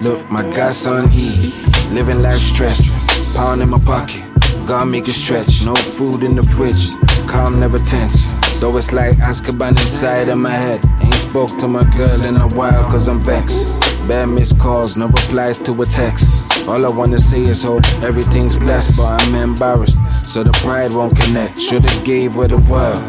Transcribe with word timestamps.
Look, 0.00 0.30
my 0.30 0.42
God's 0.54 0.86
on 0.86 1.10
E, 1.12 1.52
living 1.90 2.22
life 2.22 2.36
stressed. 2.36 3.34
Pound 3.34 3.62
in 3.62 3.70
my 3.70 3.78
pocket, 3.80 4.22
gotta 4.66 4.86
make 4.86 5.08
it 5.08 5.14
stretch. 5.14 5.64
No 5.64 5.74
food 5.74 6.22
in 6.22 6.36
the 6.36 6.44
fridge, 6.44 6.90
calm 7.26 7.58
never 7.58 7.78
tense. 7.78 8.43
Though 8.60 8.76
it's 8.76 8.92
like 8.92 9.16
Azkaban 9.18 9.70
inside 9.70 10.28
of 10.28 10.38
my 10.38 10.50
head. 10.50 10.80
Ain't 11.02 11.14
spoke 11.14 11.58
to 11.58 11.68
my 11.68 11.84
girl 11.96 12.22
in 12.22 12.36
a 12.36 12.48
while 12.48 12.82
cause 12.84 13.08
I'm 13.08 13.20
vexed. 13.20 13.80
Bad 14.08 14.28
missed 14.28 14.58
calls, 14.58 14.96
no 14.96 15.06
replies 15.06 15.58
to 15.60 15.82
a 15.82 15.86
text. 15.86 16.66
All 16.68 16.84
I 16.84 16.88
wanna 16.88 17.18
say 17.18 17.44
is 17.44 17.62
hope 17.62 17.84
everything's 18.02 18.56
blessed, 18.56 18.96
but 18.96 19.20
I'm 19.20 19.34
embarrassed. 19.34 19.98
So 20.24 20.42
the 20.42 20.52
pride 20.62 20.92
won't 20.92 21.18
connect. 21.18 21.60
Should've 21.60 22.04
gave 22.04 22.32
her 22.32 22.48
the 22.48 22.58
world, 22.58 23.02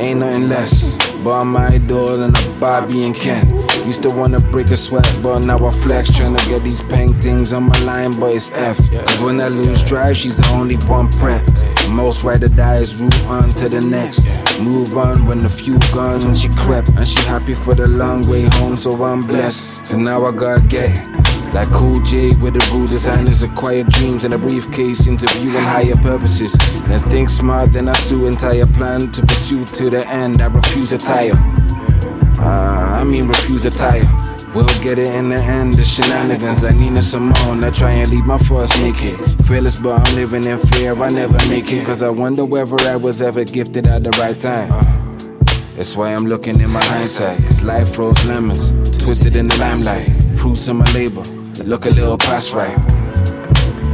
ain't 0.00 0.20
nothing 0.20 0.48
less. 0.48 0.93
But 1.24 1.46
my 1.46 1.68
idol 1.68 2.22
and 2.22 2.36
a 2.36 2.60
Bobby 2.60 3.04
and 3.04 3.14
Ken. 3.14 3.48
Used 3.86 4.02
to 4.02 4.10
wanna 4.10 4.40
break 4.40 4.70
a 4.70 4.76
sweat, 4.76 5.08
but 5.22 5.38
now 5.38 5.64
I 5.64 5.72
flex. 5.72 6.10
Tryna 6.10 6.46
get 6.50 6.62
these 6.62 6.82
paintings 6.82 7.54
on 7.54 7.62
my 7.62 7.78
line, 7.84 8.12
but 8.20 8.34
it's 8.34 8.52
F. 8.52 8.76
Cause 8.90 9.22
when 9.22 9.40
I 9.40 9.48
lose 9.48 9.82
drive, 9.82 10.18
she's 10.18 10.36
the 10.36 10.46
only 10.54 10.76
one 10.86 11.08
prepped. 11.08 11.88
Most 11.88 12.24
ride 12.24 12.44
or 12.44 12.48
die 12.48 12.76
is 12.76 12.96
root 12.96 13.24
on 13.24 13.48
to 13.48 13.70
the 13.70 13.80
next. 13.80 14.20
Move 14.60 14.98
on 14.98 15.26
when 15.26 15.42
the 15.42 15.48
few 15.48 15.78
gone 15.94 16.20
and 16.22 16.36
she 16.36 16.50
crept. 16.50 16.90
And 16.90 17.08
she 17.08 17.26
happy 17.26 17.54
for 17.54 17.74
the 17.74 17.86
long 17.86 18.28
way 18.28 18.42
home, 18.56 18.76
so 18.76 19.02
I'm 19.02 19.22
blessed. 19.22 19.86
So 19.86 19.96
now 19.96 20.26
I 20.26 20.30
gotta 20.30 20.60
get. 20.66 21.33
Like 21.54 21.68
Cool 21.68 22.02
J 22.02 22.34
with 22.34 22.54
the 22.54 22.68
rule 22.72 22.88
designers, 22.88 23.44
acquire 23.44 23.84
dreams 23.84 24.24
and 24.24 24.34
a 24.34 24.38
briefcase, 24.38 25.06
interviewing 25.06 25.54
higher 25.54 25.94
purposes. 25.96 26.52
And 26.90 27.00
think 27.02 27.30
smart, 27.30 27.72
then 27.72 27.88
I 27.88 27.92
sue 27.92 28.26
entire 28.26 28.66
plan 28.66 29.12
to 29.12 29.22
pursue 29.22 29.64
to 29.64 29.88
the 29.88 30.04
end. 30.08 30.42
I 30.42 30.46
refuse 30.46 30.90
to 30.90 30.98
tire. 30.98 31.32
Uh, 32.38 32.98
I 33.00 33.04
mean, 33.04 33.28
refuse 33.28 33.62
to 33.62 33.70
tire. 33.70 34.02
We'll 34.54 34.66
get 34.82 34.98
it 34.98 35.14
in 35.14 35.28
the 35.28 35.36
end. 35.36 35.74
The 35.74 35.84
shenanigans 35.84 36.62
like 36.62 36.76
Nina 36.76 37.00
Simone. 37.00 37.62
I 37.62 37.70
try 37.70 37.90
and 37.90 38.10
leave 38.10 38.26
my 38.26 38.38
force 38.38 38.76
naked. 38.80 39.16
Fearless, 39.46 39.80
but 39.80 40.06
I'm 40.06 40.14
living 40.16 40.44
in 40.44 40.58
fear. 40.58 40.94
I 41.00 41.10
never 41.10 41.38
make 41.48 41.72
it. 41.72 41.84
Cause 41.86 42.02
I 42.02 42.08
wonder 42.08 42.44
whether 42.44 42.80
I 42.88 42.96
was 42.96 43.22
ever 43.22 43.44
gifted 43.44 43.86
at 43.86 44.02
the 44.02 44.10
right 44.18 44.40
time. 44.40 44.70
That's 45.76 45.96
why 45.96 46.14
I'm 46.14 46.26
looking 46.26 46.60
in 46.60 46.70
my 46.70 46.84
hindsight. 46.84 47.36
Cause 47.46 47.62
life 47.62 47.94
throws 47.94 48.24
lemons, 48.26 48.70
twisted 48.98 49.34
in 49.34 49.48
the 49.48 49.56
limelight. 49.58 50.08
Fruits 50.38 50.68
of 50.68 50.76
my 50.76 50.84
labor, 50.92 51.24
look 51.62 51.86
a 51.86 51.90
little 51.90 52.18
past 52.18 52.52
right. 52.52 52.76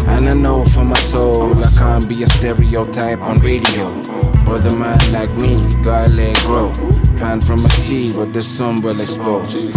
And 0.09 0.29
I 0.29 0.35
know 0.35 0.65
for 0.65 0.85
my 0.85 0.99
soul, 0.99 1.53
I 1.63 1.71
can't 1.77 2.09
be 2.09 2.23
a 2.23 2.27
stereotype 2.27 3.21
on 3.21 3.39
radio. 3.41 4.03
Brother 4.45 4.75
man 4.77 4.99
like 5.13 5.31
me, 5.37 5.69
gotta 5.85 6.11
let 6.11 6.37
grow. 6.39 6.73
Plant 7.19 7.45
from 7.45 7.59
a 7.59 7.69
seed, 7.69 8.15
but 8.15 8.33
the 8.33 8.43
sun 8.43 8.81
will 8.83 8.99
expose. 8.99 9.73